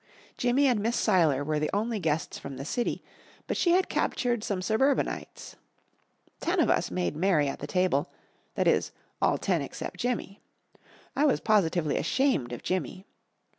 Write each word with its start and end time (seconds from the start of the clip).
Jimmy 0.35 0.65
and 0.65 0.79
Miss 0.79 0.97
Seiler 0.97 1.43
were 1.43 1.59
the 1.59 1.69
only 1.75 1.99
guests 1.99 2.39
from 2.39 2.57
the 2.57 2.65
city, 2.65 3.03
but 3.45 3.55
she 3.55 3.73
had 3.73 3.87
captured 3.87 4.43
some 4.43 4.59
suburbanites. 4.59 5.57
Ten 6.39 6.59
of 6.59 6.71
us 6.71 6.89
made 6.89 7.15
merry 7.15 7.47
at 7.47 7.59
the 7.59 7.67
table 7.67 8.11
that 8.55 8.67
is, 8.67 8.91
all 9.21 9.37
ten 9.37 9.61
except 9.61 9.97
Jimmy. 9.99 10.41
I 11.15 11.27
was 11.27 11.39
positively 11.39 11.97
ashamed 11.97 12.51
of 12.51 12.63
Jimmy. 12.63 13.05